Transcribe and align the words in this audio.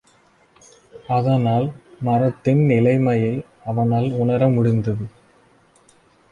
அதனால் 1.07 1.67
மரத்தின் 1.99 2.63
நிலைமையை 2.65 3.45
அவனால் 3.65 4.09
உணர 4.13 4.49
முடிந்தது. 4.49 5.05